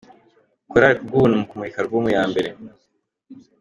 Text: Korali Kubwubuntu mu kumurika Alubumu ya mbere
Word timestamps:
Korali 0.69 0.95
Kubwubuntu 0.99 1.35
mu 1.39 1.45
kumurika 1.49 1.77
Alubumu 1.79 2.09
ya 2.15 2.23
mbere 2.31 2.49